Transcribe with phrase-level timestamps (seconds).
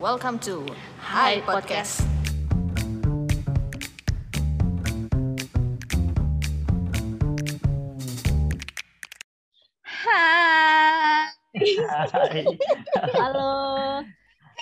[0.00, 0.64] Welcome to
[0.96, 2.00] Hi Podcast.
[9.84, 11.36] Hai.
[11.84, 12.48] Hai.
[13.12, 13.52] Halo.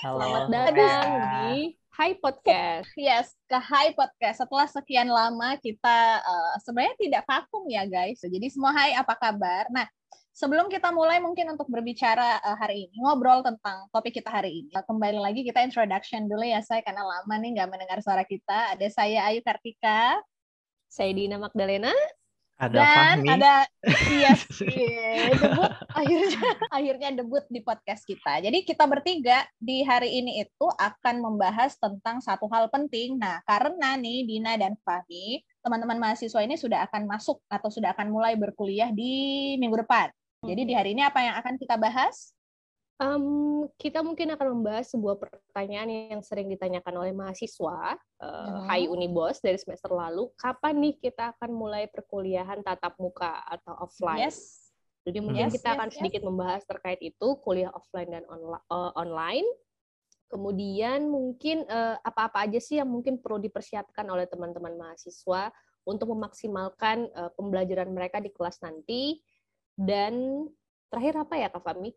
[0.03, 0.19] Halo.
[0.19, 2.91] Selamat datang di Hai Podcast.
[2.99, 4.43] Yes, ke Hai Podcast.
[4.43, 8.19] Setelah sekian lama kita uh, sebenarnya tidak vakum ya guys.
[8.19, 9.71] Jadi semua Hai apa kabar?
[9.71, 9.87] Nah,
[10.39, 14.71] sebelum kita mulai mungkin untuk berbicara uh, hari ini, ngobrol tentang topik kita hari ini.
[14.71, 18.79] Uh, kembali lagi kita introduction dulu ya saya karena lama nih nggak mendengar suara kita.
[18.79, 20.15] Ada saya Ayu Kartika.
[20.87, 21.91] Saya Dina Magdalena.
[22.59, 23.29] Ada dan Fahmi.
[23.39, 23.53] ada
[24.19, 26.43] yes, yeah, debut akhirnya
[26.75, 28.43] akhirnya debut di podcast kita.
[28.43, 33.15] Jadi kita bertiga di hari ini itu akan membahas tentang satu hal penting.
[33.15, 38.11] Nah, karena nih Dina dan Fahmi, teman-teman mahasiswa ini sudah akan masuk atau sudah akan
[38.11, 40.11] mulai berkuliah di minggu depan.
[40.39, 42.31] Jadi di hari ini apa yang akan kita bahas?
[42.99, 48.67] Um, kita mungkin akan membahas sebuah pertanyaan yang sering ditanyakan oleh mahasiswa, uh, Hmm.
[48.67, 54.27] Hai Unibos dari semester lalu, kapan nih kita akan mulai perkuliahan tatap muka atau offline?
[54.27, 54.67] Yes.
[55.07, 55.95] Jadi mungkin Yes, kita yes, akan yes.
[55.95, 59.47] sedikit membahas terkait itu kuliah offline dan onla- eh, online.
[60.27, 65.55] Kemudian mungkin eh, apa-apa aja sih yang mungkin perlu dipersiapkan oleh teman-teman mahasiswa
[65.87, 69.23] untuk memaksimalkan eh, pembelajaran mereka di kelas nanti.
[69.79, 70.43] Dan
[70.91, 71.95] terakhir apa ya Kak Fahmi?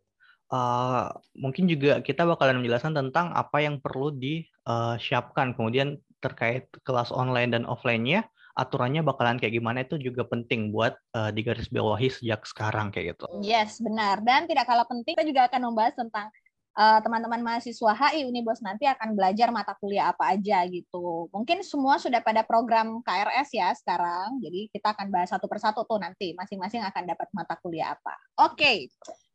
[0.53, 5.57] Eh, mungkin juga kita bakalan menjelaskan tentang apa yang perlu disiapkan.
[5.57, 11.31] Kemudian terkait kelas online dan offline-nya, aturannya bakalan kayak gimana itu juga penting buat eh,
[11.33, 13.27] digarisbawahi sejak sekarang kayak gitu.
[13.41, 14.21] Yes, benar.
[14.21, 16.29] Dan tidak kalah penting, kita juga akan membahas tentang
[16.77, 21.29] uh, teman-teman mahasiswa HI Unibos nanti akan belajar mata kuliah apa aja gitu.
[21.33, 24.41] Mungkin semua sudah pada program KRS ya sekarang.
[24.41, 28.15] Jadi kita akan bahas satu persatu tuh nanti masing-masing akan dapat mata kuliah apa.
[28.49, 28.89] Oke.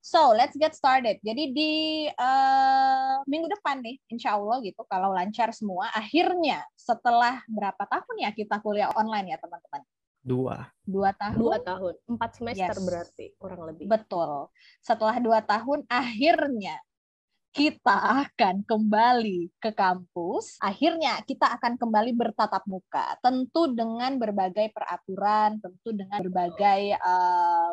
[0.07, 1.19] So, let's get started.
[1.19, 1.71] Jadi di
[2.07, 8.31] uh, minggu depan nih, insya Allah gitu, kalau lancar semua, akhirnya setelah berapa tahun ya
[8.31, 9.83] kita kuliah online ya teman-teman?
[10.23, 10.63] Dua.
[10.87, 11.39] Dua tahun?
[11.39, 12.83] Dua tahun, empat semester Yes.
[12.87, 13.87] berarti kurang lebih.
[13.87, 14.47] Betul.
[14.79, 16.79] Setelah dua tahun, akhirnya
[17.57, 20.61] kita akan kembali ke kampus.
[20.61, 23.17] Akhirnya kita akan kembali bertatap muka.
[23.17, 27.69] Tentu dengan berbagai peraturan, tentu dengan berbagai eh,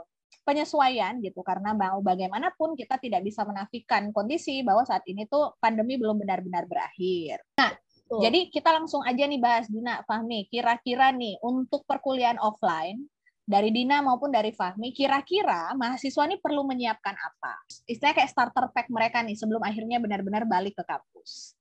[0.48, 1.44] penyesuaian gitu.
[1.44, 6.64] Karena mau bagaimanapun kita tidak bisa menafikan kondisi bahwa saat ini tuh pandemi belum benar-benar
[6.64, 7.44] berakhir.
[7.52, 8.24] Betul.
[8.24, 10.48] Jadi kita langsung aja nih bahas Dina, Fahmi.
[10.48, 13.04] Kira-kira nih untuk perkuliahan offline
[13.44, 17.60] dari Dina maupun dari Fahmi, kira-kira mahasiswa ini perlu menyiapkan apa?
[17.84, 21.52] Istilahnya kayak starter pack mereka nih sebelum akhirnya benar-benar balik ke kampus.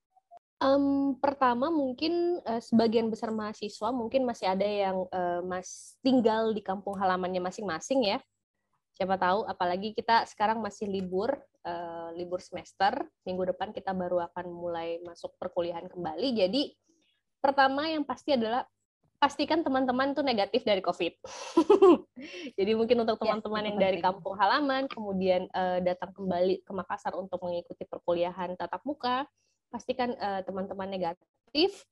[0.64, 6.64] Em, pertama mungkin eh, sebagian besar mahasiswa mungkin masih ada yang eh, mas tinggal di
[6.64, 8.24] kampung halamannya masing-masing ya.
[8.96, 11.36] Siapa tahu, apalagi kita sekarang masih libur,
[11.68, 12.96] eh, libur semester.
[13.28, 16.32] Minggu depan kita baru akan mulai masuk perkuliahan kembali.
[16.32, 16.72] Jadi
[17.44, 18.64] pertama yang pasti adalah
[19.24, 21.14] pastikan teman-teman tuh negatif dari COVID.
[22.60, 26.72] Jadi mungkin untuk Yes, teman-teman itu yang dari kampung halaman, kemudian eh, datang kembali ke
[26.76, 29.24] Makassar untuk mengikuti perkuliahan tatap muka,
[29.72, 31.88] pastikan eh, teman-teman negatif.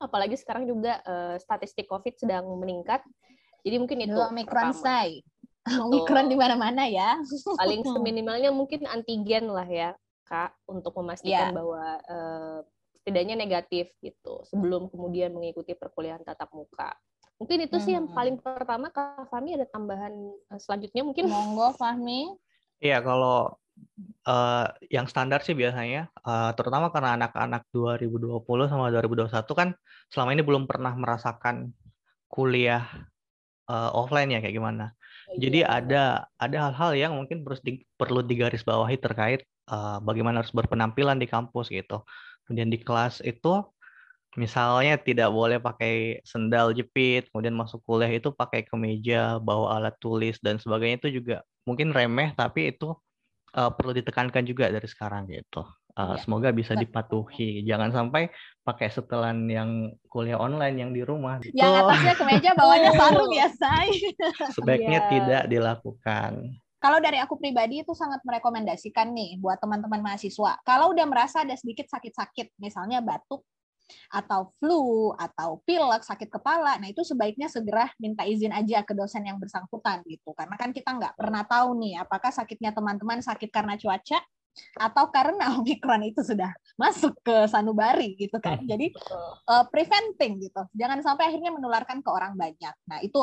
[0.00, 3.04] Apalagi sekarang juga eh, statistik COVID sedang meningkat.
[3.60, 5.20] Jadi mungkin itu Omikron say.
[5.68, 7.20] Omikron di mana-mana ya.
[7.60, 9.92] Paling seminimalnya mungkin antigen lah ya,
[10.24, 11.56] Kak, untuk memastikan Iya.
[11.60, 12.58] bahwa eh,
[13.00, 16.92] setidaknya negatif gitu sebelum kemudian mengikuti perkuliahan tatap muka.
[17.40, 18.12] Mungkin itu sih yang Hmm.
[18.12, 18.92] paling pertama.
[18.92, 20.12] Kak Fahmi ada tambahan
[20.52, 21.24] eh, selanjutnya mungkin?
[21.32, 22.36] Monggo Fahmi.
[22.78, 23.56] Iya, kalau
[24.28, 29.72] eh, yang standar sih biasanya, eh, terutama karena anak-anak 2020 sama 2021 kan
[30.12, 31.72] selama ini belum pernah merasakan
[32.28, 32.84] kuliah
[33.70, 34.92] eh, offline ya kayak gimana.
[35.32, 35.70] Jadi Iya.
[35.80, 36.02] ada
[36.36, 41.72] ada hal-hal yang mungkin perlu di, perlu digarisbawahi terkait eh, bagaimana harus berpenampilan di kampus
[41.72, 42.04] gitu.
[42.50, 43.62] Kemudian di kelas itu
[44.34, 50.34] misalnya tidak boleh pakai sendal jepit, kemudian masuk kuliah itu pakai kemeja, bawa alat tulis
[50.42, 52.90] dan sebagainya itu juga mungkin remeh tapi itu
[53.54, 55.62] eh, perlu ditekankan juga dari sekarang gitu.
[55.94, 57.62] Eh, Iya, semoga bisa dipatuhi.
[57.62, 58.34] Jangan sampai
[58.66, 61.38] pakai setelan yang kuliah online yang di rumah.
[61.54, 63.94] Yang Itu atasnya kemeja bawahnya sarung ya, say.
[64.58, 65.10] sebaiknya Iya.
[65.14, 66.30] tidak dilakukan.
[66.80, 70.56] Kalau dari aku pribadi itu sangat merekomendasikan nih buat teman-teman mahasiswa.
[70.64, 73.44] Kalau udah merasa ada sedikit sakit-sakit, misalnya batuk
[74.08, 79.26] atau flu atau pilek, sakit kepala, nah itu sebaiknya segera minta izin aja ke dosen
[79.26, 80.32] yang bersangkutan gitu.
[80.32, 84.22] Karena kan kita nggak pernah tahu nih apakah sakitnya teman-teman sakit karena cuaca
[84.78, 88.62] atau karena Omikron itu sudah masuk ke sanubari gitu kan.
[88.62, 89.30] Jadi Betul.
[89.46, 90.62] uh, preventing gitu.
[90.74, 92.74] Jangan sampai akhirnya menularkan ke orang banyak.
[92.88, 93.20] Nah, itu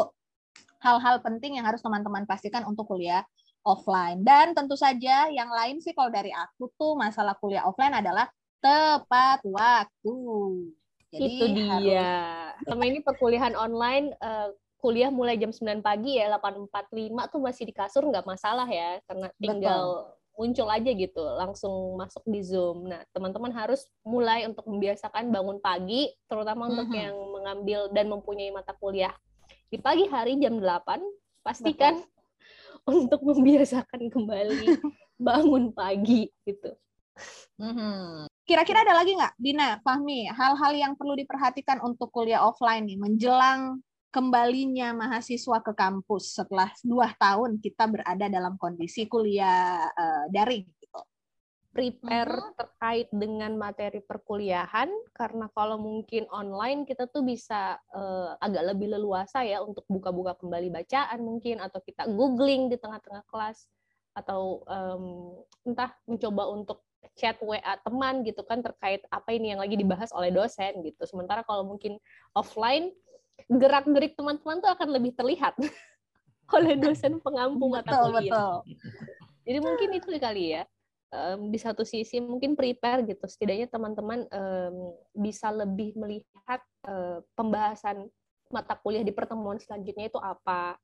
[0.82, 3.26] hal-hal penting yang harus teman-teman pastikan untuk kuliah
[3.68, 4.24] offline.
[4.24, 8.32] Dan tentu saja yang lain sih kalau dari aku tuh masalah kuliah offline adalah
[8.64, 10.18] tepat waktu.
[11.12, 11.76] Jadi itu dia.
[12.56, 12.64] Harus...
[12.64, 17.74] Sama ini perkuliahan online uh, kuliah mulai jam 9 pagi ya 8.45 tuh masih di
[17.74, 20.38] kasur nggak masalah ya karena tinggal Betul.
[20.38, 22.88] muncul aja gitu langsung masuk di Zoom.
[22.88, 27.04] Nah, teman-teman harus mulai untuk membiasakan bangun pagi terutama untuk mm -hmm.
[27.04, 29.12] yang mengambil dan mempunyai mata kuliah
[29.68, 32.17] di pagi hari jam 8 pastikan Betul.
[32.88, 34.80] Untuk membiasakan kembali
[35.28, 36.72] bangun pagi gitu.
[37.60, 38.30] Mm-hmm.
[38.48, 43.84] Kira-kira ada lagi nggak, Dina, Fahmi, hal-hal yang perlu diperhatikan untuk kuliah offline nih menjelang
[44.08, 50.64] kembalinya mahasiswa ke kampus setelah dua tahun kita berada dalam kondisi kuliah uh, daring
[51.78, 52.58] Prepare uh-huh.
[52.58, 59.46] terkait dengan materi perkuliahan karena kalau mungkin online kita tuh bisa uh, agak lebih leluasa
[59.46, 63.70] ya untuk buka-buka kembali bacaan mungkin atau kita googling di tengah-tengah kelas
[64.18, 65.38] atau um,
[65.70, 66.82] entah mencoba untuk
[67.14, 71.06] chat WA teman gitu kan terkait apa ini yang lagi dibahas oleh dosen gitu.
[71.06, 72.02] Sementara kalau mungkin
[72.34, 72.90] offline
[73.46, 75.54] gerak-gerik teman-teman tuh akan lebih terlihat
[76.58, 78.34] oleh dosen pengampu mata betul, kuliah.
[78.34, 78.56] Betul.
[79.46, 80.64] Jadi mungkin itu kali ya.
[81.08, 88.12] Um, di satu sisi mungkin prepare gitu, setidaknya teman-teman um, bisa lebih melihat uh, pembahasan
[88.52, 90.76] mata kuliah di pertemuan selanjutnya itu apa.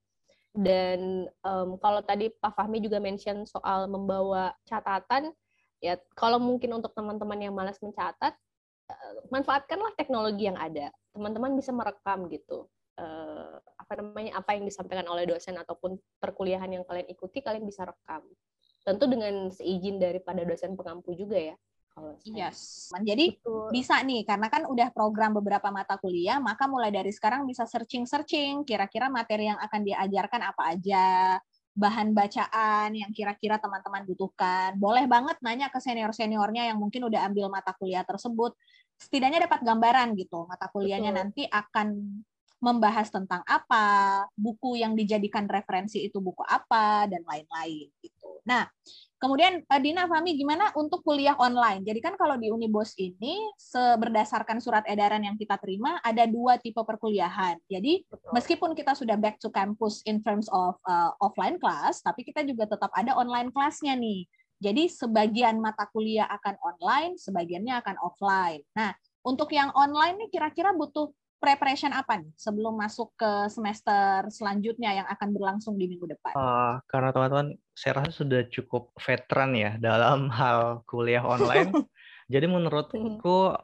[0.55, 5.35] Dan um, kalau tadi Pak Fahmi juga mention soal membawa catatan,
[5.83, 8.31] ya kalau mungkin untuk teman-teman yang malas mencatat,
[8.87, 10.87] uh, manfaatkanlah teknologi yang ada.
[11.11, 12.71] Teman-teman bisa merekam gitu.
[12.95, 17.89] Uh, apa namanya apa yang disampaikan oleh dosen ataupun perkuliahan yang kalian ikuti kalian bisa
[17.89, 18.21] rekam
[18.83, 21.55] tentu dengan seizin daripada dosen pengampu juga ya
[21.95, 23.71] kalau yes jadi Betul.
[23.71, 28.03] bisa nih karena kan udah program beberapa mata kuliah maka mulai dari sekarang bisa searching
[28.03, 31.05] searching kira-kira materi yang akan diajarkan apa aja
[31.73, 34.77] bahan bacaan yang kira-kira teman-teman butuhkan.
[34.77, 38.53] Boleh banget nanya ke senior-seniornya yang mungkin udah ambil mata kuliah tersebut
[39.01, 41.19] setidaknya dapat gambaran gitu mata kuliahnya Betul.
[41.19, 41.87] nanti akan
[42.63, 48.12] membahas tentang apa, buku yang dijadikan referensi itu buku apa dan lain-lain gitu.
[48.43, 48.67] Nah,
[49.19, 51.83] kemudian eh, Dina Fami gimana untuk kuliah online?
[51.87, 53.39] Jadi kan kalau di Unibos ini
[53.73, 57.57] berdasarkan surat edaran yang kita terima ada dua tipe perkuliahan.
[57.71, 58.31] Jadi Betul.
[58.35, 62.67] meskipun kita sudah back to campus in terms of uh, offline class, tapi kita juga
[62.67, 64.27] tetap ada online kelasnya nih.
[64.63, 68.63] Jadi sebagian mata kuliah akan online, sebagiannya akan offline.
[68.75, 71.11] Nah, untuk yang online nih kira-kira butuh
[71.43, 76.31] preparation apa nih sebelum masuk ke semester selanjutnya yang akan berlangsung di minggu depan?
[76.39, 81.75] Uh, karena teman-teman saya rasa sudah cukup veteran ya dalam hal kuliah online.
[82.33, 83.59] Jadi menurutku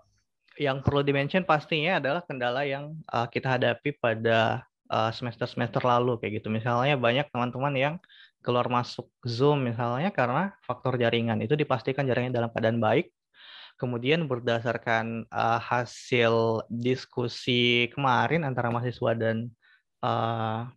[0.59, 6.43] yang perlu dimention pastinya adalah kendala yang uh, kita hadapi pada uh, semester-semester lalu kayak
[6.43, 6.51] gitu.
[6.51, 7.95] Misalnya banyak teman-teman yang
[8.43, 13.07] keluar masuk Zoom misalnya karena faktor jaringan itu dipastikan jaringan dalam keadaan baik.
[13.79, 19.47] Kemudian berdasarkan uh, hasil diskusi kemarin antara mahasiswa dan
[20.03, 20.67] uh,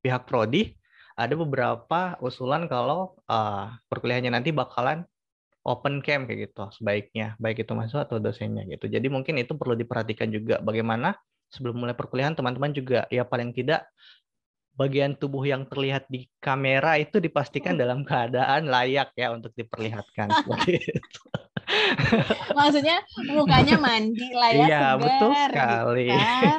[0.00, 0.72] pihak prodi,
[1.20, 5.04] ada beberapa usulan kalau uh, perkuliahannya nanti bakalan
[5.68, 8.88] open camp kayak gitu sebaiknya, baik itu mahasiswa atau dosennya gitu.
[8.88, 11.12] Jadi mungkin itu perlu diperhatikan juga bagaimana
[11.52, 13.84] sebelum mulai perkuliahan teman-teman juga ya paling tidak
[14.76, 17.82] bagian tubuh yang terlihat di kamera itu dipastikan hmm.
[17.82, 21.20] dalam keadaan layak ya untuk diperlihatkan seperti itu.
[22.58, 22.98] Maksudnya
[23.32, 26.06] mukanya mandi lah ya, iya, segar, betul sekali.
[26.08, 26.56] Kan?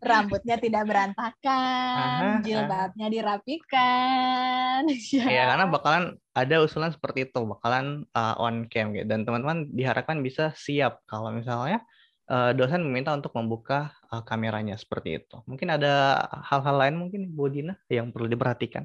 [0.00, 4.80] Rambutnya tidak berantakan, jilbabnya dirapikan.
[5.34, 6.04] Iya, karena bakalan
[6.34, 9.06] ada usulan seperti itu, bakalan uh, on cam gitu.
[9.06, 11.84] Dan teman-teman diharapkan bisa siap kalau misalnya
[12.28, 15.36] uh, dosen meminta untuk membuka uh, kameranya seperti itu.
[15.48, 18.84] Mungkin ada hal-hal lain mungkin Bu Dina yang perlu diperhatikan.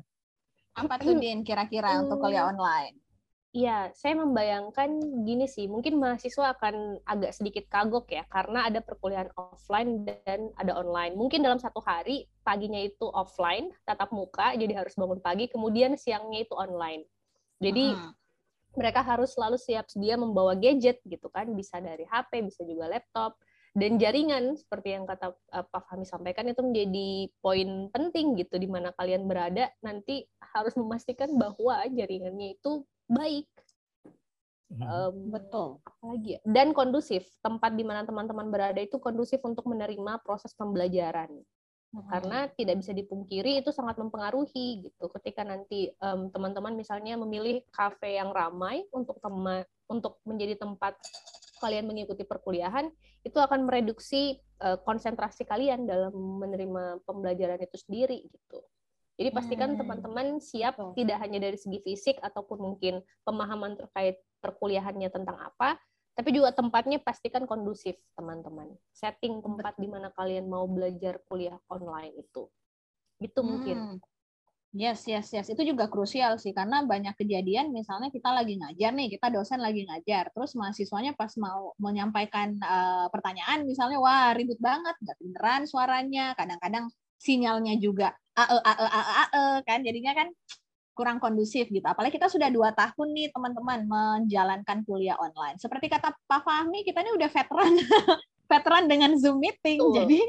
[0.80, 2.96] Apa tuh Din kira-kira untuk kuliah online?
[3.50, 9.34] Iya, saya membayangkan gini sih, mungkin mahasiswa akan agak sedikit kagok ya, karena ada perkuliahan
[9.34, 11.18] offline dan ada online.
[11.18, 16.46] Mungkin dalam satu hari, paginya itu offline, tatap muka, jadi harus bangun pagi, kemudian siangnya
[16.46, 17.10] itu online.
[17.58, 18.20] Jadi, uh -huh
[18.78, 23.40] mereka harus selalu siap sedia membawa gadget gitu kan bisa dari HP bisa juga laptop
[23.74, 28.66] dan jaringan seperti yang kata uh, Pak Fahmi sampaikan itu menjadi poin penting gitu di
[28.66, 33.50] mana kalian berada nanti harus memastikan bahwa jaringannya itu baik.
[34.70, 35.82] Um, betul.
[35.82, 36.40] Apalagi ya?
[36.46, 37.26] Dan kondusif.
[37.42, 41.34] Tempat di mana teman-teman berada itu kondusif untuk menerima proses pembelajaran.
[41.90, 45.10] Karena tidak bisa dipungkiri itu sangat mempengaruhi gitu.
[45.10, 50.94] Ketika nanti um, teman-teman misalnya memilih kafe yang ramai untuk tema untuk menjadi tempat
[51.60, 52.88] kalian mengikuti perkuliahan
[53.26, 58.64] itu akan mereduksi uh, konsentrasi kalian dalam menerima pembelajaran itu sendiri gitu
[59.20, 59.80] jadi pastikan hmm.
[59.84, 60.96] teman-teman siap oh.
[60.96, 65.76] tidak hanya dari segi fisik ataupun mungkin pemahaman terkait perkuliahannya tentang apa
[66.20, 68.68] Tapi juga tempatnya pastikan kondusif, teman-teman.
[68.92, 72.44] Setting tempat di mana kalian mau belajar kuliah online itu.
[73.24, 73.78] Itu mungkin.
[73.96, 73.98] Hmm.
[74.76, 75.48] Yes, yes, yes.
[75.48, 79.88] Itu juga krusial sih karena banyak kejadian misalnya kita lagi ngajar nih, kita dosen lagi
[79.88, 86.36] ngajar, terus mahasiswanya pas mau menyampaikan uh, pertanyaan misalnya wah ribut banget, nggak beneran suaranya,
[86.36, 90.32] kadang-kadang sinyalnya juga ae ae ae ae kan jadinya kan
[91.00, 91.88] kurang kondusif gitu.
[91.88, 95.56] Apalagi kita sudah dua tahun nih teman-teman menjalankan kuliah online.
[95.56, 97.72] Seperti kata Pak Fahmi, kita ini udah veteran,
[98.52, 99.80] veteran dengan Zoom meeting.
[99.80, 99.96] Betul.
[99.96, 100.20] Jadi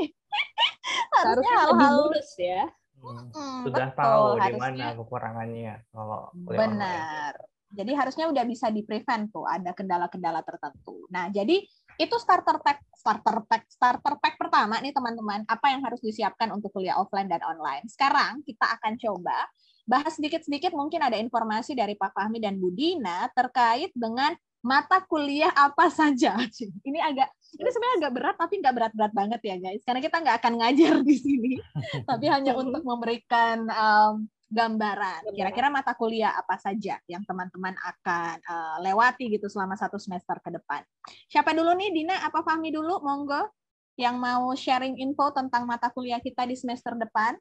[1.18, 2.70] harusnya hal-hal lurus ya.
[3.02, 3.66] Hmm.
[3.66, 4.62] Sudah betul, tahu di harusnya.
[4.62, 6.60] mana kekurangannya kalau kuliah online.
[6.62, 7.32] Benar.
[7.70, 11.06] Jadi harusnya udah bisa di prevent tuh ada kendala-kendala tertentu.
[11.10, 11.66] Nah, jadi
[12.00, 16.72] itu starter pack starter pack starter pack pertama nih teman-teman, apa yang harus disiapkan untuk
[16.72, 17.84] kuliah offline dan online.
[17.92, 19.44] Sekarang kita akan coba
[19.84, 24.32] bahas sedikit-sedikit mungkin ada informasi dari Pak Fahmi dan Bu Dina terkait dengan
[24.64, 26.36] mata kuliah apa saja.
[26.88, 29.82] Ini agak ini sebenarnya agak berat tapi nggak berat-berat banget ya guys.
[29.82, 31.52] Karena kita nggak akan ngajar di sini,
[32.08, 35.30] tapi hanya untuk memberikan um, gambaran.
[35.30, 40.50] Kira-kira mata kuliah apa saja yang teman-teman akan uh, lewati gitu selama satu semester ke
[40.50, 40.82] depan.
[41.30, 42.18] Siapa dulu nih Dina?
[42.26, 42.98] Apa Fahmi dulu?
[43.00, 43.46] Monggo
[43.94, 47.38] yang mau sharing info tentang mata kuliah kita di semester depan.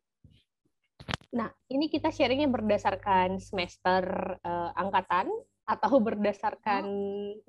[1.34, 4.04] Nah, ini kita sharingnya berdasarkan semester
[4.42, 5.30] eh, angkatan
[5.70, 6.86] atau berdasarkan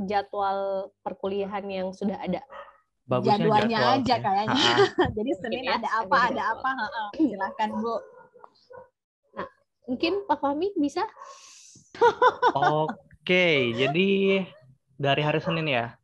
[0.04, 2.44] jadwal perkuliahan yang sudah ada.
[3.08, 4.74] Bagusnya Jadwalnya jadwal aja kayaknya.
[5.18, 6.70] Jadi Senin ya, ada apa, ada apa.
[7.16, 8.19] Silahkan Bu.
[9.90, 11.02] Mungkin Pak Fahmi bisa?
[12.54, 14.08] Oke, jadi
[14.94, 15.98] dari hari Senin ya.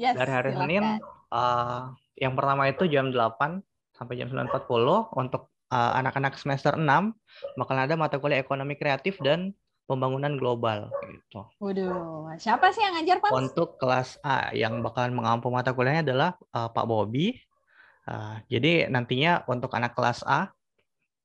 [0.00, 0.64] Yes, Dari hari silakan.
[0.64, 0.84] Senin,
[1.28, 1.82] eh,
[2.24, 3.60] yang pertama itu jam 8
[3.92, 7.12] sampai jam 9.40 untuk eh, anak-anak semester 6
[7.60, 9.52] bakal ada mata kuliah ekonomi kreatif dan
[9.84, 11.44] pembangunan global gitu.
[11.60, 13.30] Waduh, siapa sih yang ngajar Pak?
[13.36, 17.36] Untuk kelas A yang bakalan mengampu mata kuliahnya adalah eh, Pak Bobby.
[18.08, 20.48] Eh, jadi nantinya untuk anak kelas A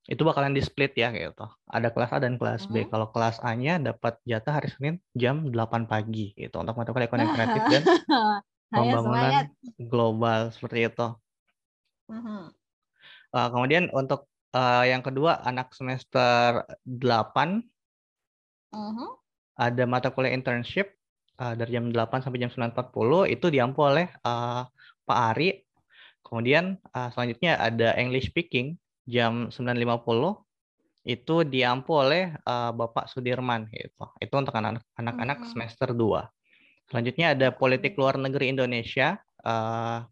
[0.07, 1.45] itu bakalan di split ya gitu.
[1.67, 2.87] Ada kelas A dan kelas B.
[2.87, 2.89] Mhm.
[2.89, 7.29] Kalau kelas A-nya dapat jatah hari Senin jam 8 pagi gitu untuk mata kuliah ekonomi
[7.35, 7.83] kreatif dan
[8.69, 9.45] pembangunan semangat.
[9.77, 11.07] global seperti itu.
[12.09, 12.53] Mhm.
[13.29, 17.65] Uh, kemudian untuk uh, yang kedua anak semester 8
[18.69, 19.07] Mhm.
[19.57, 20.93] ada mata kuliah internship
[21.37, 24.61] uh, dari jam 8 sampai jam 9.40 itu diampu oleh uh,
[25.05, 25.65] Pak Ari.
[26.21, 28.77] Kemudian uh, selanjutnya ada English speaking
[29.09, 30.37] jam 9.50
[31.03, 34.05] itu diampu oleh uh, Bapak Sudirman gitu.
[34.21, 35.47] Itu untuk anak- anak-anak Mhm.
[35.49, 36.29] semester 2.
[36.85, 40.05] Selanjutnya ada politik luar negeri Indonesia uh,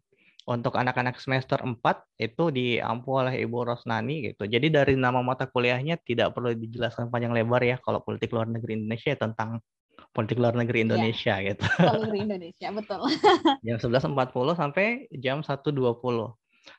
[0.48, 1.76] untuk anak-anak semester 4
[2.16, 4.48] itu diampu oleh Ibu Rosnani gitu.
[4.48, 8.80] Jadi dari nama mata kuliahnya tidak perlu dijelaskan panjang lebar ya kalau politik luar negeri
[8.80, 9.60] Indonesia ya tentang
[10.08, 11.62] politik luar negeri Indonesia gitu.
[11.76, 13.00] Kalau negeri Indonesia, betul.
[13.66, 14.86] Jam 11.40 sampai
[15.20, 15.68] jam 1.20.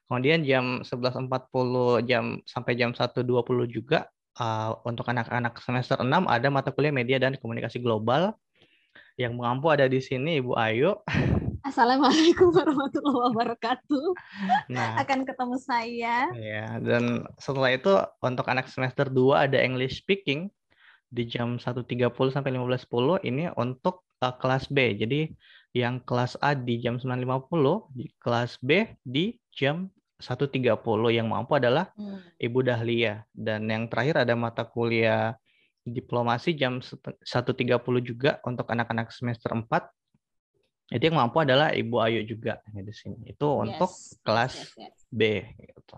[0.07, 1.29] Kemudian jam 11.40
[2.09, 3.23] jam sampai jam 1.20
[3.69, 8.33] juga uh, untuk anak-anak semester 6 ada mata kuliah media dan komunikasi global
[9.19, 10.95] yang mengampu ada di sini Ibu Ayu.
[11.69, 14.07] Assalamualaikum warahmatullahi wabarakatuh.
[14.71, 16.31] Nah, Akan ketemu saya.
[16.33, 17.93] Ya, dan setelah itu
[18.23, 20.47] untuk anak semester 2 ada English speaking
[21.11, 24.95] di jam 1.30 sampai 15.10 ini untuk uh, kelas B.
[24.95, 25.35] Jadi
[25.75, 30.79] yang kelas A di jam 9.50, di kelas B di jam 1.30
[31.11, 32.23] yang mampu adalah Hmm.
[32.39, 35.35] Ibu Dahlia dan yang terakhir ada mata kuliah
[35.83, 39.91] diplomasi jam sete- 1.30 juga untuk anak-anak semester 4.
[40.89, 43.29] Itu yang mampu adalah Ibu Ayu juga di sini.
[43.29, 44.95] Itu untuk Yes, kelas yes, yes.
[45.07, 45.21] B
[45.55, 45.97] gitu.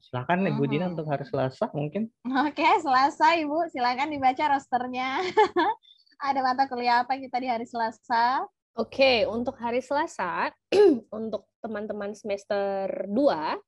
[0.00, 0.92] Silakan Ibu Dina Mhm.
[0.96, 2.08] untuk hari Selasa mungkin.
[2.24, 5.20] Oke, Selasa Ibu, silakan dibaca rosternya.
[6.20, 8.42] Ada mata kuliah apa kita di hari Selasa?
[8.78, 10.54] Oke, untuk hari Selasa,
[11.18, 13.58] untuk teman-teman semester 2,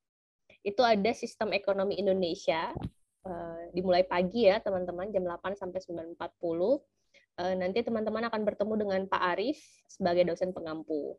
[0.63, 2.71] itu ada Sistem Ekonomi Indonesia.
[3.23, 6.83] eh, dimulai pagi ya, teman-teman, jam 8 sampai 9.40.
[7.39, 11.15] Eh, nanti teman-teman akan bertemu dengan Pak Arif sebagai dosen pengampu.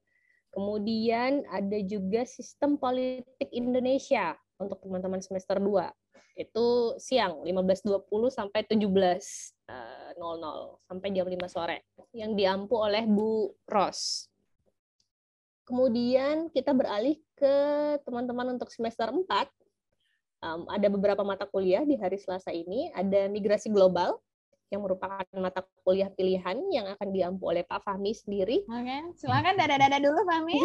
[0.53, 5.93] Kemudian ada juga Sistem Politik Indonesia untuk teman-teman semester 2.
[6.37, 10.04] Itu siang, 15.20 sampai 17.00
[10.87, 14.31] sampai jam 5 sore yang diampu oleh Bu Ros.
[15.65, 17.55] Kemudian kita beralih ke
[18.05, 19.25] teman-teman untuk semester 4.
[20.45, 22.93] Um, ada beberapa mata kuliah di hari Selasa ini.
[22.93, 24.21] Ada migrasi global,
[24.75, 28.67] yang merupakan mata kuliah pilihan yang akan diampu oleh Pak Fahmi sendiri.
[28.67, 30.57] Oke, silakan dada-dada dulu Fahmi.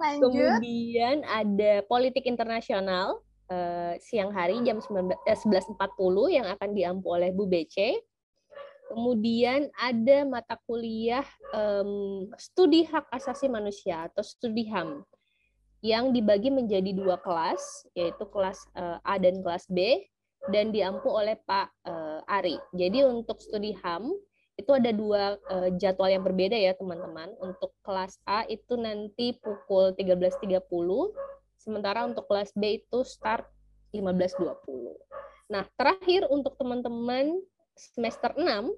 [0.00, 0.30] Lanjut.
[0.30, 7.30] Kemudian ada politik internasional eh, siang hari jam 19 eh, 11.40 yang akan diampu oleh
[7.30, 7.98] Bu BC.
[8.86, 15.02] Kemudian ada mata kuliah um, studi hak asasi manusia atau studi HAM
[15.82, 20.06] yang dibagi menjadi dua kelas, yaitu kelas uh, A dan kelas B,
[20.54, 22.56] dan diampu oleh Pak uh, Ari.
[22.74, 24.14] Jadi untuk studi HAM
[24.56, 27.34] itu ada dua uh, jadwal yang berbeda ya teman-teman.
[27.42, 30.62] Untuk kelas A itu nanti pukul 13.30,
[31.66, 33.50] sementara untuk kelas B itu start
[33.90, 34.94] 15.20.
[35.50, 37.42] Nah, terakhir untuk teman-teman
[37.74, 38.70] semester 6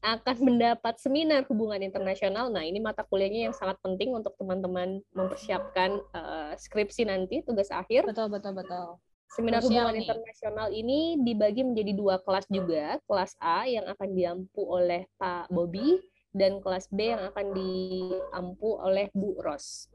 [0.00, 2.48] akan mendapat seminar hubungan internasional.
[2.48, 8.08] Nah, ini mata kuliahnya yang sangat penting untuk teman-teman mempersiapkan uh, skripsi nanti, tugas akhir.
[8.08, 8.96] Betul, betul, betul.
[9.30, 10.02] Seminar Krusial hubungan nih.
[10.02, 12.98] internasional ini dibagi menjadi dua kelas juga.
[13.04, 16.00] Kelas A yang akan diampu oleh Pak Bobby
[16.34, 19.86] dan kelas B yang akan diampu oleh Bu Ros.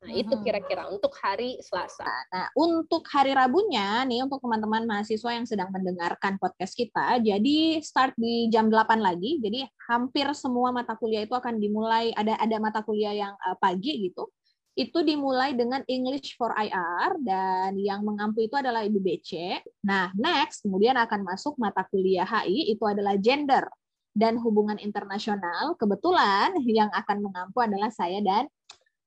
[0.00, 2.08] Nah, itu kira-kira untuk hari Selasa.
[2.32, 8.16] Nah, untuk hari Rabunya nih untuk teman-teman mahasiswa yang sedang mendengarkan podcast kita, jadi start
[8.16, 9.36] di jam 8 lagi.
[9.44, 9.60] Jadi
[9.92, 14.32] hampir semua mata kuliah itu akan dimulai ada ada mata kuliah yang uh, pagi gitu.
[14.72, 19.60] Itu dimulai dengan English for IR dan yang mengampu itu adalah Ibu BC.
[19.84, 23.68] Nah, next kemudian akan masuk mata kuliah HI itu adalah gender
[24.16, 25.76] dan hubungan internasional.
[25.76, 28.48] Kebetulan yang akan mengampu adalah saya dan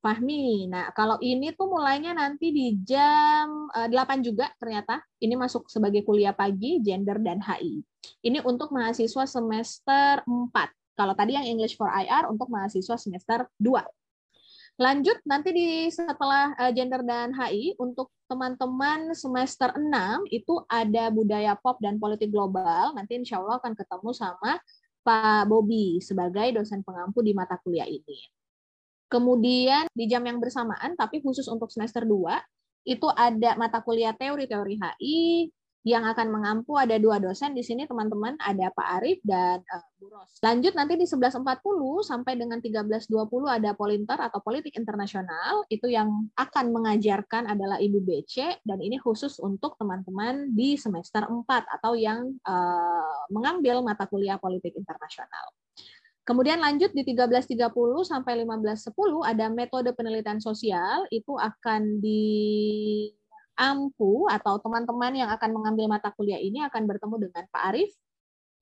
[0.04, 0.68] Fahmi.
[0.68, 5.00] Nah, kalau ini tuh mulainya nanti di jam 8 eh, juga ternyata.
[5.24, 7.80] Ini masuk sebagai kuliah pagi, gender dan HI.
[8.28, 10.52] Ini untuk mahasiswa semester 4.
[11.00, 13.80] Kalau tadi yang English for IR untuk mahasiswa semester 2.
[14.84, 19.88] Lanjut nanti di setelah eh, gender dan HI untuk teman-teman semester 6
[20.36, 22.92] itu ada budaya pop dan politik global.
[22.92, 24.60] Nanti insya Allah akan ketemu sama
[25.00, 28.43] Pak Bobby sebagai dosen pengampu di mata kuliah ini.
[29.13, 32.34] Kemudian di jam yang bersamaan, tapi khusus untuk semester 2,
[32.89, 35.53] itu ada mata kuliah teori-teori HI
[35.84, 40.08] yang akan mengampu ada dua dosen di sini teman-teman ada Pak Arif dan uh, Bu
[40.15, 40.39] Ros.
[40.39, 41.43] Lanjut nanti di 11.40
[42.08, 43.03] sampai dengan 13.20
[43.51, 49.36] ada Polinter atau Politik Internasional itu yang akan mengajarkan adalah Ibu BC dan ini khusus
[49.43, 55.52] untuk teman-teman di semester 4 atau yang uh, mengambil mata kuliah Politik Internasional.
[56.24, 57.68] Kemudian lanjut di 13.30
[58.08, 58.96] sampai 15.10
[59.28, 63.12] ada metode penelitian sosial itu akan diampu
[64.32, 67.92] atau teman-teman yang akan mengambil mata kuliah ini akan bertemu dengan Pak Arif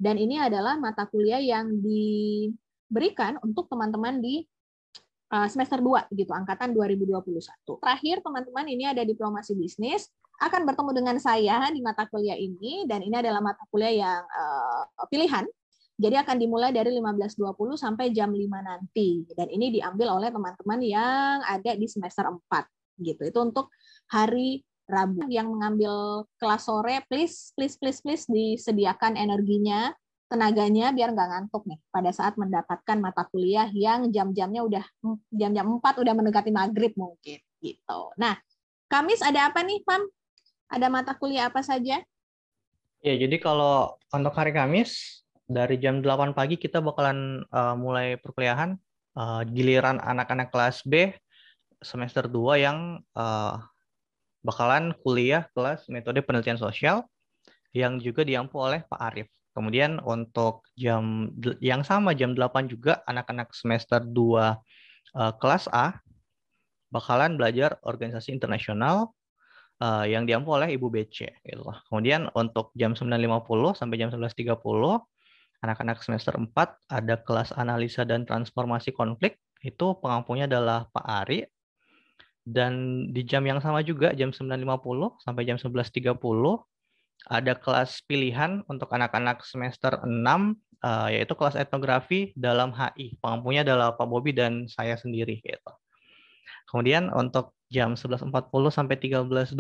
[0.02, 4.42] dan ini adalah mata kuliah yang diberikan untuk teman-teman di
[5.30, 7.22] uh, semester 2 gitu angkatan 2021.
[7.78, 10.10] Terakhir teman-teman ini ada diplomasi bisnis
[10.42, 15.06] akan bertemu dengan saya di mata kuliah ini dan ini adalah mata kuliah yang uh,
[15.14, 15.46] pilihan
[15.98, 19.28] jadi akan dimulai dari 15.20 sampai jam 5 nanti.
[19.36, 23.22] Dan ini diambil oleh teman-teman yang ada di semester 4 gitu.
[23.28, 23.70] Itu untuk
[24.10, 29.96] hari Rabu yang mengambil kelas sore please please please please disediakan energinya,
[30.28, 34.84] tenaganya biar nggak ngantuk nih pada saat mendapatkan mata kuliah yang jam-jamnya udah
[35.32, 38.02] jam-jam 4 udah mendekati maghrib mungkin gitu.
[38.20, 38.36] Nah,
[38.92, 40.04] Kamis ada apa nih, Pam?
[40.68, 42.04] Ada mata kuliah apa saja?
[43.00, 45.21] Ya, jadi kalau untuk hari Kamis
[45.52, 48.80] dari jam 8 pagi kita bakalan uh, mulai perkuliahan
[49.20, 51.12] uh, giliran anak-anak kelas B
[51.84, 53.60] semester 2 yang uh,
[54.42, 57.06] bakalan kuliah kelas metode penelitian sosial
[57.76, 59.28] yang juga diampu oleh Pak Arif.
[59.52, 61.28] Kemudian untuk jam
[61.60, 64.54] yang sama jam 8 juga anak-anak semester 2 uh,
[65.36, 66.00] kelas A
[66.92, 69.12] bakalan belajar organisasi internasional
[69.84, 71.68] uh, yang diampu oleh Ibu BC gitu.
[71.92, 75.11] Kemudian untuk jam 9.50 sampai jam 11.30
[75.62, 76.50] anak-anak semester 4
[76.90, 79.38] ada kelas analisa dan transformasi konflik.
[79.62, 81.46] Itu pengampunya adalah Pak Ari.
[82.42, 86.18] Dan di jam yang sama juga, jam 9.50 sampai jam 11.30,
[87.30, 90.50] ada kelas pilihan untuk anak-anak semester 6, uh,
[90.82, 93.22] eh, yaitu kelas etnografi dalam HI.
[93.22, 95.38] Pengampunya adalah Pak Bobi dan saya sendiri.
[95.46, 95.72] Gitu.
[96.66, 98.34] Kemudian untuk jam 11.40
[98.74, 99.54] sampai 13.20,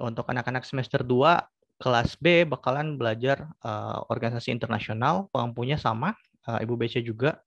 [0.00, 6.12] untuk anak-anak semester 2 kelas B bakalan belajar uh, organisasi internasional, pengampunya sama,
[6.44, 7.40] uh, Ibu BC juga.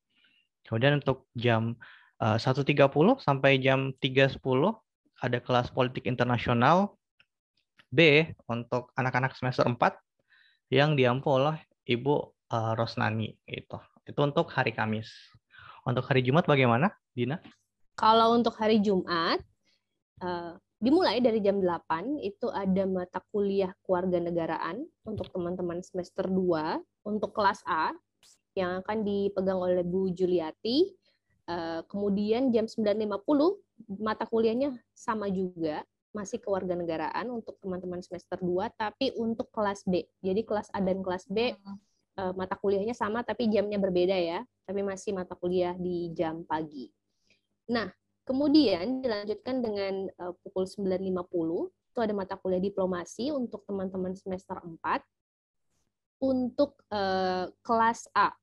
[0.65, 1.77] Kemudian untuk jam
[2.17, 2.89] uh, 1.30
[3.21, 4.41] sampai jam 3.10
[5.23, 6.97] ada kelas politik internasional
[7.93, 9.77] B untuk anak-anak semester 4
[10.73, 13.77] yang diampu oleh Ibu uh, Rosnani itu.
[14.03, 15.13] Itu untuk hari Kamis.
[15.85, 17.37] Untuk hari Jumat bagaimana, Dina?
[17.93, 19.43] Kalau untuk hari Jumat,
[20.83, 27.31] dimulai dari jam 8 itu ada mata kuliah keluarga negaraan untuk teman-teman semester 2 untuk
[27.31, 27.95] kelas A
[28.51, 30.91] yang akan dipegang oleh Bu Juliati.
[31.43, 32.99] Eh, kemudian jam 9.50
[34.03, 40.03] mata kuliahnya sama juga masih kewarganegaraan untuk teman-teman semester 2 tapi untuk kelas B.
[40.19, 41.57] Jadi kelas A dan kelas B
[42.21, 46.93] uh, mata kuliahnya sama tapi jamnya berbeda ya, tapi masih mata kuliah di jam pagi.
[47.73, 47.89] Nah,
[48.23, 51.03] kemudian dilanjutkan dengan uh, pukul 9.50
[51.93, 55.03] itu ada mata kuliah diplomasi untuk teman-teman semester 4
[56.23, 58.33] untuk uh, kelas A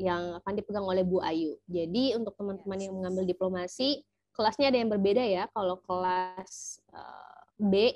[0.00, 1.60] yang akan dipegang oleh Bu Ayu.
[1.68, 4.00] Jadi untuk teman-teman yang mengambil diplomasi,
[4.32, 5.44] kelasnya ada yang berbeda ya.
[5.52, 7.92] Kalau kelas uh, B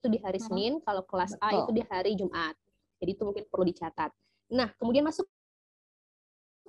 [0.00, 1.36] itu di hari Senin, kalau kelas.
[1.40, 2.56] A itu di hari Jumat.
[3.00, 4.12] Jadi itu mungkin perlu dicatat.
[4.52, 5.24] Nah, kemudian masuk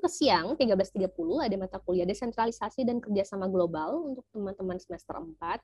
[0.08, 1.12] siang 13.30
[1.42, 5.62] ada mata kuliah desentralisasi dan kerjasama global untuk teman-teman semester 4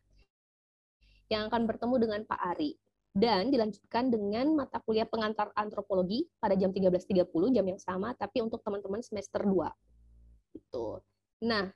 [1.32, 2.76] yang akan bertemu dengan Pak Ari
[3.18, 8.62] dan dilanjutkan dengan mata kuliah pengantar antropologi pada jam 13.30 jam yang sama tapi untuk
[8.62, 9.66] teman-teman semester 2
[10.54, 10.88] itu.
[11.42, 11.74] Nah,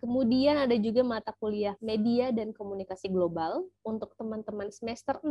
[0.00, 5.28] kemudian ada juga mata kuliah media dan komunikasi global untuk teman-teman semester 6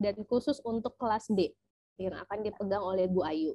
[0.00, 1.52] dan khusus untuk kelas B
[2.00, 3.54] yang akan dipegang oleh Bu Ayu.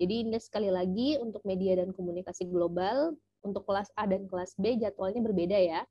[0.00, 3.12] Jadi ini sekali lagi untuk media dan komunikasi global,
[3.44, 5.84] untuk kelas A dan kelas B jadwalnya berbeda ya.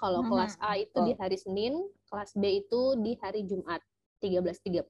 [0.00, 0.30] Kalau hmm.
[0.32, 3.84] kelas A itu di hari Senin, kelas B itu di hari Jumat
[4.24, 4.88] 13.30.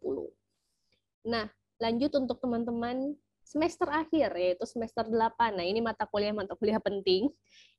[1.27, 1.51] Nah,
[1.83, 5.55] lanjut untuk teman-teman semester akhir yaitu semester 8.
[5.55, 7.31] Nah, ini mata kuliah mata kuliah penting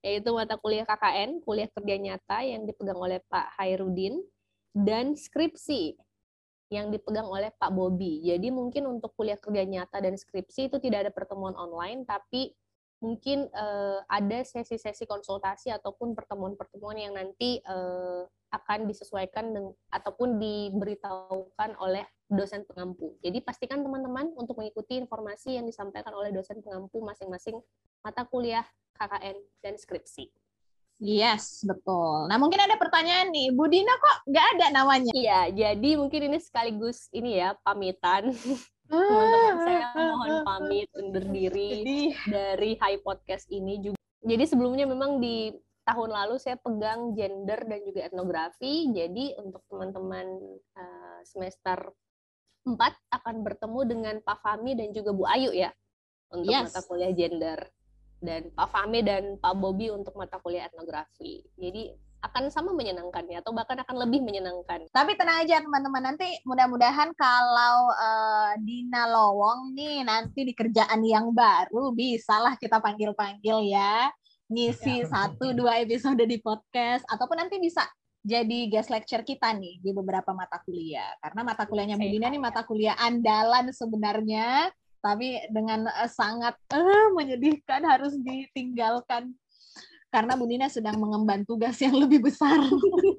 [0.04, 4.24] yaitu mata kuliah KKN, kuliah kerja nyata yang dipegang oleh Pak Hairudin
[4.72, 6.00] dan skripsi
[6.68, 8.28] yang dipegang oleh Pak Bobi.
[8.28, 12.52] Jadi mungkin untuk kuliah kerja nyata dan skripsi itu tidak ada pertemuan online, tapi
[12.98, 21.78] mungkin uh, ada sesi-sesi konsultasi ataupun pertemuan-pertemuan yang nanti uh, akan disesuaikan dengan, ataupun diberitahukan
[21.78, 23.16] oleh dosen pengampu.
[23.24, 27.60] Jadi pastikan teman-teman untuk mengikuti informasi yang disampaikan oleh dosen pengampu masing-masing
[28.04, 28.66] mata kuliah
[28.98, 30.47] KKN dan skripsi.
[30.98, 32.26] Yes, betul.
[32.26, 35.14] Nah, mungkin ada pertanyaan nih, Bu Dina kok nggak ada namanya?
[35.14, 38.34] Iya, jadi mungkin ini sekaligus ini ya, pamitan.
[38.90, 44.00] Teman-teman saya mohon pamit undur diri dari High Podcast ini juga.
[44.26, 45.54] Jadi sebelumnya memang di
[45.86, 48.90] tahun lalu saya pegang gender dan juga etnografi.
[48.90, 50.28] Jadi untuk teman-teman
[50.76, 51.94] uh, semester
[52.68, 52.76] 4
[53.22, 55.72] akan bertemu dengan Pak Fami dan juga Bu Ayu ya
[56.34, 56.74] untuk yes.
[56.74, 57.60] mata kuliah gender
[58.22, 61.46] dan Pak Fahmi dan Pak Bobi untuk mata kuliah etnografi.
[61.58, 64.90] Jadi akan sama menyenangkannya atau bahkan akan lebih menyenangkan.
[64.90, 71.30] Tapi tenang aja teman-teman nanti mudah-mudahan kalau uh, Dina Lowong nih nanti di kerjaan yang
[71.32, 74.10] baru bisalah kita panggil-panggil ya
[74.48, 75.08] ngisi ya.
[75.12, 77.84] satu dua episode di podcast ataupun nanti bisa
[78.24, 82.64] jadi guest lecture kita nih di beberapa mata kuliah karena mata kuliahnya Medina nih mata
[82.64, 89.34] kuliah andalan sebenarnya tapi dengan uh, sangat uh, menyedihkan harus ditinggalkan
[90.08, 92.58] karena Bu Nina sedang mengemban tugas yang lebih besar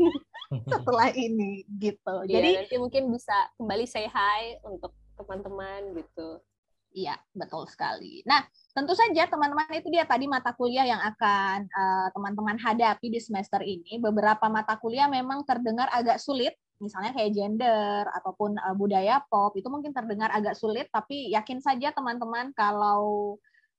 [0.73, 2.15] setelah ini gitu.
[2.25, 6.41] Ya, Jadi nanti mungkin bisa kembali say hi untuk teman-teman gitu.
[6.89, 8.25] Iya, betul sekali.
[8.25, 11.69] Nah, tentu saja teman-teman itu dia tadi mata kuliah yang akan
[12.17, 14.01] teman-teman uh, hadapi di semester ini.
[14.01, 19.67] Beberapa mata kuliah memang terdengar agak sulit misalnya kayak gender ataupun uh, budaya pop itu
[19.67, 23.37] mungkin terdengar agak sulit tapi yakin saja teman-teman kalau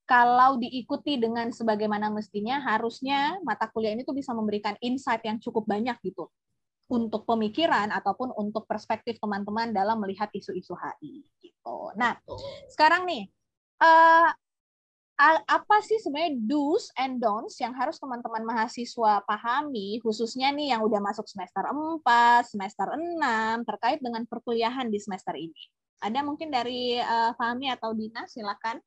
[0.10, 5.70] kalau diikuti dengan sebagaimana mestinya harusnya mata kuliah ini tuh bisa memberikan insight yang cukup
[5.70, 6.28] banyak gitu
[6.90, 11.94] untuk pemikiran ataupun untuk perspektif teman-teman dalam melihat isu-isu HI gitu.
[11.94, 12.18] Nah,
[12.74, 13.30] sekarang nih
[13.78, 14.34] uh,
[15.28, 21.04] apa sih sebenarnya do's and don'ts yang harus teman-teman mahasiswa pahami khususnya nih yang udah
[21.04, 25.60] masuk semester 4, semester 6 terkait dengan perkuliahan di semester ini.
[26.00, 28.80] Ada mungkin dari uh, Fahmi atau Dina silakan.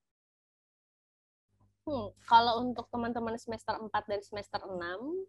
[1.85, 4.81] Hmm, kalau untuk teman-teman semester 4 dan semester 6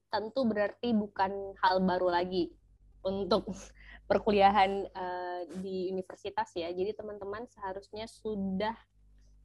[0.08, 2.56] tentu berarti bukan hal baru lagi
[3.04, 3.52] untuk
[4.10, 6.72] perkuliahan uh, di universitas ya.
[6.72, 8.78] Jadi teman-teman seharusnya sudah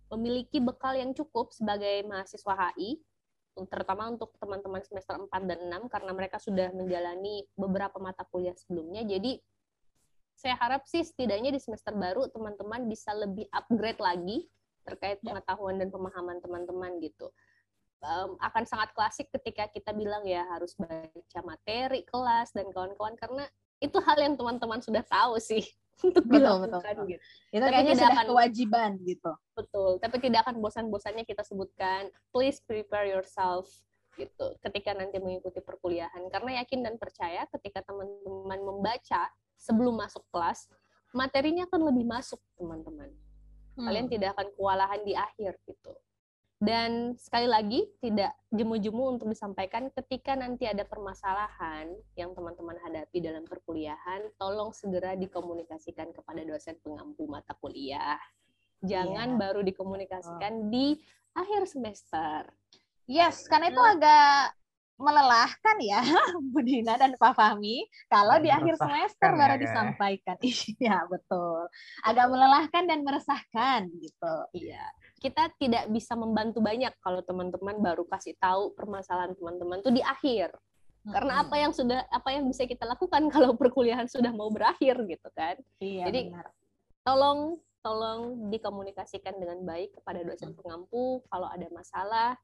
[0.08, 3.00] memiliki bekal yang cukup sebagai mahasiswa HI,
[3.66, 9.02] terutama untuk teman-teman semester 4 dan 6 karena mereka sudah menjalani beberapa mata kuliah sebelumnya.
[9.02, 9.42] Jadi
[10.38, 14.46] saya harap sih setidaknya di semester baru teman-teman bisa lebih upgrade lagi
[14.86, 15.34] terkait ya.
[15.34, 17.34] pengetahuan dan pemahaman teman-teman gitu.
[17.98, 23.42] Um, akan sangat klasik ketika kita bilang ya harus baca materi kelas dan kawan-kawan karena
[23.82, 25.66] itu hal yang teman-teman sudah tahu sih
[26.04, 27.22] untuk betul, dilakukan betul, gitu.
[27.50, 29.32] Itu tapi kayaknya sudah akan, kewajiban gitu.
[29.54, 33.66] Betul, tapi tidak akan bosan-bosannya kita sebutkan please prepare yourself
[34.18, 40.66] gitu ketika nanti mengikuti perkuliahan karena yakin dan percaya ketika teman-teman membaca sebelum masuk kelas
[41.14, 43.10] materinya akan lebih masuk teman-teman.
[43.78, 43.86] Hmm.
[43.86, 45.92] Kalian tidak akan kewalahan di akhir gitu.
[46.58, 51.86] Dan sekali lagi tidak jemu-jemu untuk disampaikan ketika nanti ada permasalahan
[52.18, 58.18] yang teman-teman hadapi dalam perkuliahan, tolong segera dikomunikasikan kepada dosen pengampu mata kuliah.
[58.82, 59.38] Jangan Iya.
[59.38, 60.98] baru dikomunikasikan di
[61.30, 62.50] akhir semester.
[63.06, 64.58] Yes, karena itu agak
[64.98, 66.02] melelahkan ya
[66.52, 69.62] Bu Dina dan Pak Fahmi kalau di akhir semester ya, baru Kak.
[69.62, 70.36] disampaikan.
[70.82, 71.70] Iya, betul.
[72.02, 74.34] Agak melelahkan dan meresahkan gitu.
[74.58, 74.82] Iya.
[75.18, 80.54] Kita tidak bisa membantu banyak kalau teman-teman baru kasih tahu permasalahan teman-teman tuh di akhir.
[81.08, 85.28] Karena apa yang sudah apa yang bisa kita lakukan kalau perkuliahan sudah mau berakhir gitu
[85.34, 85.56] kan.
[85.82, 86.46] Iya, Jadi, benar.
[87.02, 92.34] Tolong tolong dikomunikasikan dengan baik kepada dosen pengampu kalau ada masalah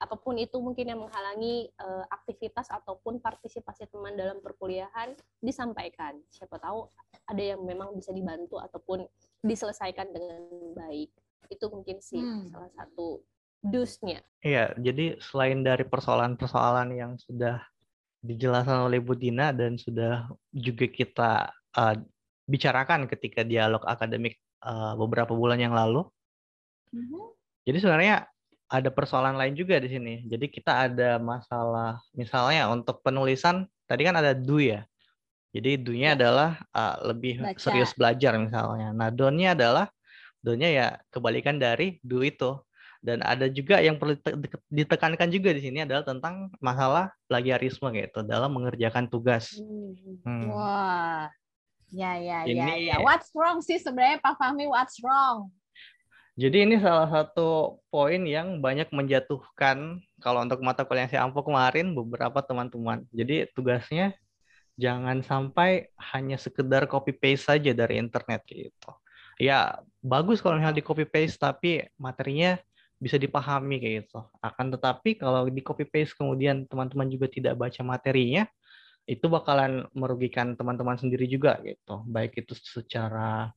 [0.00, 5.12] apa pun itu mungkin yang menghalangi eh, aktivitas ataupun partisipasi teman dalam perkuliahan
[5.44, 6.16] disampaikan.
[6.32, 6.88] Siapa tahu
[7.28, 9.04] ada yang memang bisa dibantu ataupun
[9.44, 10.40] diselesaikan dengan
[10.72, 11.12] baik.
[11.48, 12.50] Itu mungkin sih Hmm.
[12.50, 13.22] salah satu
[13.60, 14.20] dusnya.
[14.40, 17.60] Iya, jadi selain dari persoalan-persoalan yang sudah
[18.20, 21.30] dijelaskan oleh Bu Dina dan sudah juga kita
[21.76, 21.94] uh,
[22.44, 26.04] bicarakan ketika dialog akademik uh, beberapa bulan yang lalu,
[26.90, 27.20] Mhm.
[27.68, 28.16] jadi sebenarnya
[28.66, 30.26] ada persoalan lain juga di sini.
[30.26, 34.82] Jadi kita ada masalah, misalnya untuk penulisan tadi kan ada do ya.
[35.50, 36.16] Jadi do-nya Ya.
[36.18, 37.58] adalah uh, lebih Baca.
[37.58, 38.94] serius belajar misalnya.
[38.94, 39.90] Nah, do-nya adalah
[40.40, 42.60] do-nya ya kebalikan dari do itu.
[43.00, 47.88] Dan ada juga yang perlu dite- dite- ditekankan juga di sini adalah tentang masalah plagiarisme
[47.96, 49.56] gitu dalam mengerjakan tugas.
[50.20, 50.52] Hmm.
[50.52, 51.32] Wah.
[51.90, 52.96] Ya, ya, ya, Ini- ya.
[53.00, 54.68] What's wrong sih sebenarnya Pak Fahmi?
[54.68, 55.48] What's wrong?
[56.38, 61.44] Jadi ini salah satu poin yang banyak menjatuhkan kalau untuk mata kuliah yang saya ampuh
[61.44, 63.04] kemarin beberapa teman-teman.
[63.10, 64.12] Jadi tugasnya
[64.78, 68.90] jangan sampai hanya sekedar copy paste saja dari internet gitu.
[69.40, 72.60] Ya bagus kalau misalnya di copy paste tapi materinya
[73.00, 74.20] bisa dipahami kayak gitu.
[74.44, 78.44] Akan tetapi kalau di copy paste kemudian teman-teman juga tidak baca materinya,
[79.08, 82.04] itu bakalan merugikan teman-teman sendiri juga gitu.
[82.04, 83.48] Baik itu secara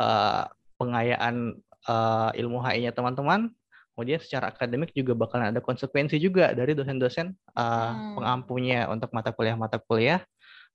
[0.00, 0.44] eh,
[0.80, 3.52] pengayaan eh, ilmu HI-nya teman-teman,
[3.92, 8.16] kemudian secara akademik juga bakalan ada konsekuensi juga dari dosen-dosen eh, Hmm.
[8.16, 10.24] pengampunya untuk mata kuliah-mata kuliah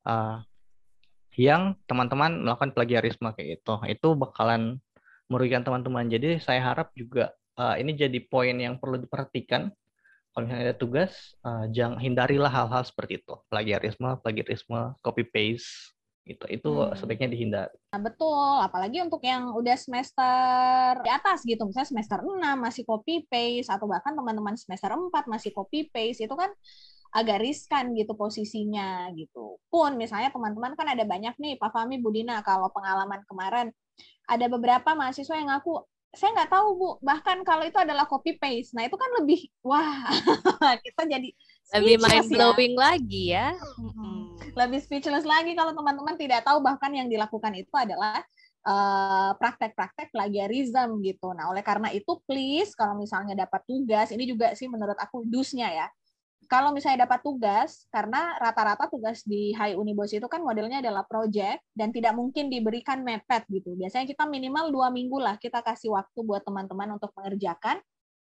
[0.05, 0.37] eh,
[1.39, 3.73] yang teman-teman melakukan plagiarisme kayak gitu.
[3.89, 4.77] Itu bakalan
[5.31, 6.05] merugikan teman-teman.
[6.11, 9.69] Jadi saya harap juga eh, ini jadi poin yang perlu diperhatikan.
[10.33, 13.33] Kalau misalnya ada tugas, eh, jangan hindarilah hal-hal seperti itu.
[13.49, 15.93] Plagiarisme, plagiarisme, copy paste,
[16.25, 16.45] gitu.
[16.49, 16.97] Itu Hmm.
[16.97, 17.75] sebaiknya dihindari.
[17.93, 23.29] Nah, betul, apalagi untuk yang udah semester di atas gitu, misalnya semester 6 masih copy
[23.29, 26.49] paste atau bahkan teman-teman semester 4 masih copy paste itu kan
[27.13, 29.61] agak riskan gitu posisinya gitu.
[29.69, 33.69] Pun misalnya teman-teman kan ada banyak nih Pak Fahmi Budina kalau pengalaman kemarin
[34.25, 38.77] ada beberapa mahasiswa yang ngaku saya nggak tahu Bu, bahkan kalau itu adalah copy paste.
[38.77, 40.05] Nah, itu kan lebih wah,
[40.85, 41.29] kita jadi
[41.73, 43.49] Lebih mind ya blowing lagi ya.
[44.53, 48.21] lebih speechless lagi kalau teman-teman tidak tahu bahkan yang dilakukan itu adalah
[48.61, 51.33] eh, praktek-praktek plagiarism gitu.
[51.33, 55.73] Nah, oleh karena itu please kalau misalnya dapat tugas, ini juga sih menurut aku dusnya
[55.73, 55.87] ya.
[56.47, 61.63] Kalau misalnya dapat tugas, karena rata-rata tugas di High Unibos itu kan modelnya adalah project
[61.73, 63.73] dan tidak mungkin diberikan mepet gitu.
[63.77, 67.81] Biasanya kita minimal dua minggu lah kita kasih waktu buat teman-teman untuk mengerjakan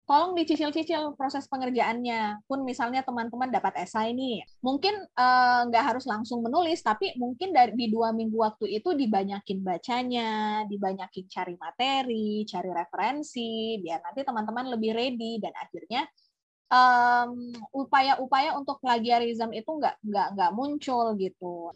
[0.03, 2.43] tolong dicicil-cicil proses pengerjaannya.
[2.47, 7.71] Pun misalnya teman-teman dapat esai nih, mungkin eh, nggak harus langsung menulis, tapi mungkin dari
[7.73, 14.65] di dua minggu waktu itu dibanyakin bacanya, dibanyakin cari materi, cari referensi, biar nanti teman-teman
[14.75, 16.03] lebih ready dan akhirnya
[16.73, 21.69] em, upaya-upaya untuk plagiarism itu nggak nggak nggak muncul gitu.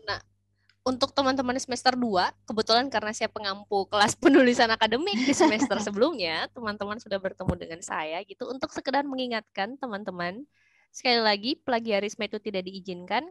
[0.88, 6.96] untuk teman-teman semester 2, kebetulan karena saya pengampu kelas penulisan akademik di semester sebelumnya, teman-teman
[6.96, 10.48] sudah bertemu dengan saya gitu untuk sekedar mengingatkan teman-teman
[10.96, 13.28] sekali lagi plagiarisme itu tidak diizinkan.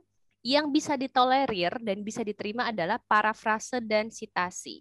[0.46, 4.78] Yang bisa ditolerir dan bisa diterima adalah parafrase dan sitasi.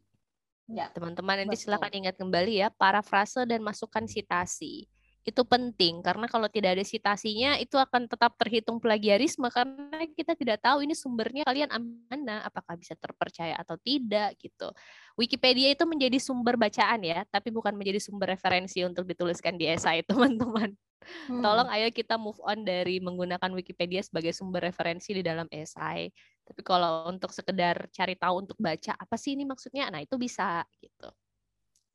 [0.70, 4.86] Ya, Teman-teman nanti silakan ingat kembali ya, parafrase dan masukkan sitasi.
[5.26, 10.62] Itu penting karena kalau tidak ada sitasinya itu akan tetap terhitung plagiarisme karena kita tidak
[10.62, 11.74] tahu ini sumbernya kalian
[12.06, 14.70] mana, apakah bisa terpercaya atau tidak gitu.
[15.18, 20.06] Wikipedia itu menjadi sumber bacaan ya, tapi bukan menjadi sumber referensi untuk dituliskan di esai
[20.10, 20.78] teman-teman.
[21.26, 21.42] Hmm.
[21.42, 26.06] Tolong ayo kita move on dari menggunakan Wikipedia sebagai sumber referensi di dalam esai.
[26.46, 30.62] Tapi kalau untuk sekedar cari tahu untuk baca apa sih ini maksudnya, nah itu bisa
[30.78, 31.10] gitu.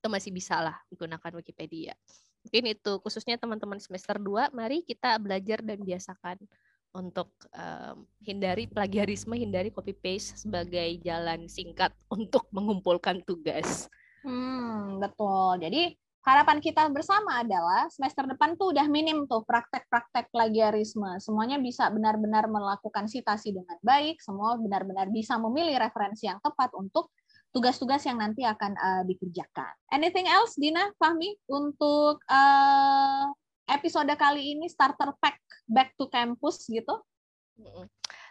[0.03, 1.95] Itu masih bisa lah menggunakan Wikipedia.
[2.47, 6.41] Mungkin itu khususnya teman-teman semester 2, mari kita belajar dan biasakan
[6.91, 13.87] untuk em, hindari plagiarisme, hindari copy paste sebagai jalan singkat untuk mengumpulkan tugas.
[14.21, 15.63] Hmm, betul.
[15.63, 21.17] Jadi harapan kita bersama adalah semester depan tuh udah minim tuh praktek-praktek plagiarisme.
[21.23, 27.09] Semuanya bisa benar-benar melakukan citasi dengan baik, semua benar-benar bisa memilih referensi yang tepat untuk
[27.51, 29.75] tugas-tugas yang nanti akan uh, dikerjakan.
[29.91, 33.27] Anything else, Dina, Fahmi, untuk uh,
[33.71, 37.03] episode kali ini starter pack back to campus gitu?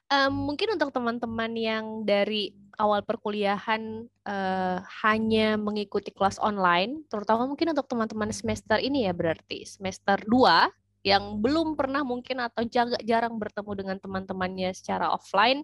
[0.10, 7.76] Um, mungkin untuk teman-teman yang dari awal perkuliahan uh, hanya mengikuti kelas online, terutama mungkin
[7.76, 12.66] untuk teman-teman semester ini ya berarti semester 2 yang belum pernah mungkin atau
[13.06, 15.64] jarang bertemu dengan teman-temannya secara offline,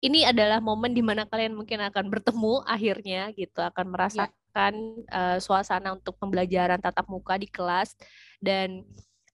[0.00, 3.92] ini adalah momen di mana kalian mungkin akan bertemu akhirnya gitu, akan ya.
[3.92, 4.72] merasakan
[5.06, 5.12] ya.
[5.12, 7.94] uh, suasana untuk pembelajaran tatap muka di kelas
[8.40, 8.84] dan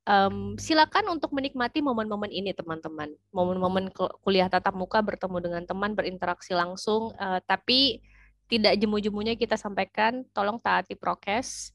[0.06, 3.90] um, silakan untuk menikmati momen-momen ini teman-teman momen-momen
[4.22, 8.00] kuliah tatap muka bertemu dengan teman berinteraksi langsung uh, tapi
[8.46, 11.74] tidak jemu-jemunya kita sampaikan tolong taati prokes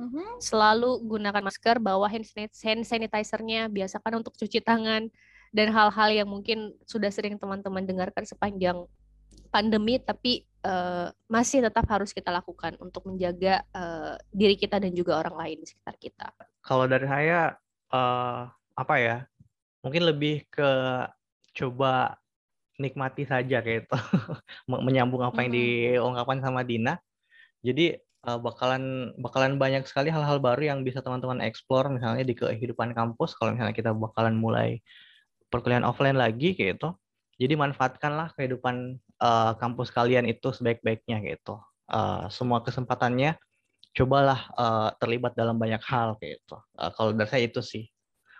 [0.00, 0.40] mm-hmm.
[0.40, 2.24] selalu gunakan masker bawa hand
[2.84, 5.12] sanitizer-nya biasakan untuk cuci tangan
[5.54, 8.84] dan hal-hal yang mungkin sudah sering teman-teman dengarkan sepanjang
[9.48, 15.16] pandemi tapi uh, masih tetap harus kita lakukan untuk menjaga uh, diri kita dan juga
[15.18, 16.26] orang lain di sekitar kita.
[16.60, 17.56] Kalau dari saya
[17.92, 19.16] uh, apa ya?
[19.80, 20.70] Mungkin lebih ke
[21.56, 22.18] coba
[22.76, 23.96] nikmati saja kayak itu.
[24.68, 27.00] Menyambung apa yang diungkapkan sama Dina.
[27.64, 27.96] Jadi
[28.28, 33.34] uh, bakalan bakalan banyak sekali hal-hal baru yang bisa teman-teman explore misalnya di kehidupan kampus
[33.34, 34.78] kalau misalnya kita bakalan mulai
[35.48, 36.90] perkuliahan offline lagi kayak itu.
[37.38, 41.62] Jadi manfaatkanlah kehidupan uh, kampus kalian itu sebaik-baiknya gitu.
[41.86, 43.38] Uh, semua kesempatannya
[43.94, 46.58] cobalah uh, terlibat dalam banyak hal gitu.
[46.74, 47.86] Uh, kalau dari saya itu sih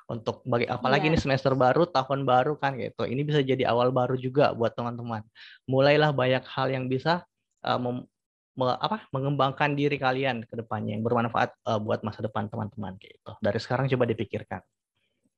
[0.09, 1.14] untuk bagi apalagi yeah.
[1.14, 3.05] ini semester baru, tahun baru kan gitu.
[3.05, 5.21] Ini bisa jadi awal baru juga buat teman-teman.
[5.68, 7.23] Mulailah banyak hal yang bisa
[7.62, 8.09] uh, mem,
[8.57, 13.33] me, apa mengembangkan diri kalian ke depannya yang bermanfaat uh, buat masa depan teman-teman gitu.
[13.38, 14.64] Dari sekarang coba dipikirkan.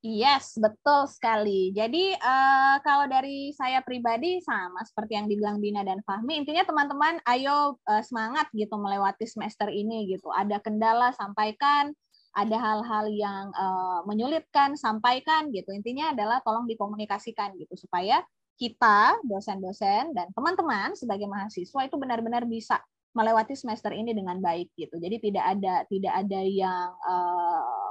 [0.01, 1.77] Yes, betul sekali.
[1.77, 7.21] Jadi uh, kalau dari saya pribadi sama seperti yang dibilang Bina dan Fahmi, intinya teman-teman
[7.29, 10.33] ayo uh, semangat gitu melewati semester ini gitu.
[10.33, 11.93] Ada kendala sampaikan,
[12.33, 15.69] ada hal-hal yang uh, menyulitkan sampaikan gitu.
[15.77, 18.25] Intinya adalah tolong dikomunikasikan gitu supaya
[18.57, 22.81] kita dosen-dosen dan teman-teman sebagai mahasiswa itu benar-benar bisa
[23.13, 24.97] melewati semester ini dengan baik gitu.
[24.97, 27.90] Jadi tidak ada tidak ada yang uh,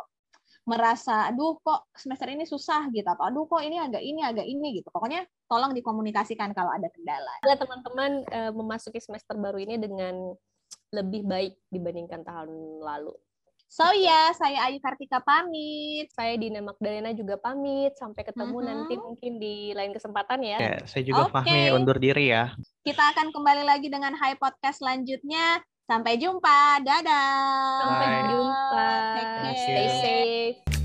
[0.69, 4.77] merasa aduh kok semester ini susah gitu atau aduh kok ini agak ini agak ini
[4.77, 7.33] gitu pokoknya tolong dikomunikasikan kalau ada kendala.
[7.41, 10.37] Ya teman-teman uh, memasuki semester baru ini dengan
[10.93, 13.17] lebih baik dibandingkan tahun lalu.
[13.69, 16.09] So ya, yeah, saya Ayu Kartika pamit.
[16.17, 17.93] Saya Dina Magdalena juga pamit.
[18.01, 18.65] Sampai ketemu uh -huh.
[18.65, 20.57] nanti mungkin di lain kesempatan ya.
[20.57, 21.33] ya saya juga okay.
[21.37, 22.49] Fahmi undur diri ya.
[22.81, 25.61] Kita akan kembali lagi dengan High Podcast selanjutnya.
[25.89, 26.77] Sampai jumpa.
[26.85, 27.81] Dadah.
[27.81, 28.89] Sampai jumpa.
[29.57, 30.78] Stay safe.